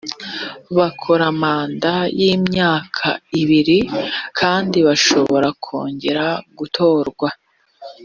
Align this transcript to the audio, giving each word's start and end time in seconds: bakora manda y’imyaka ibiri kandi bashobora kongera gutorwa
bakora 0.77 1.25
manda 1.41 1.93
y’imyaka 2.19 3.07
ibiri 3.41 3.79
kandi 4.39 4.77
bashobora 4.87 5.47
kongera 5.63 6.25
gutorwa 6.57 7.29